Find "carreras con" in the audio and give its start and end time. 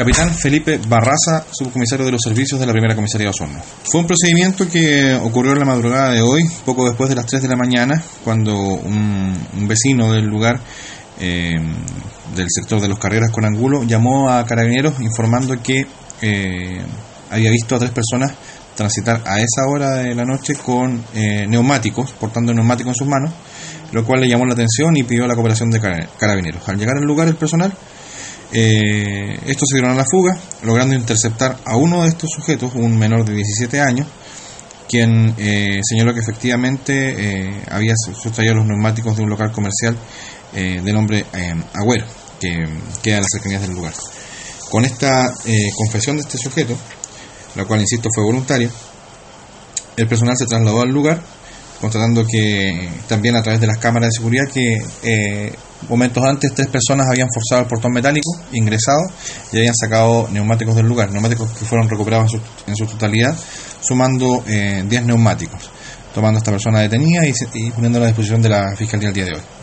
12.98-13.44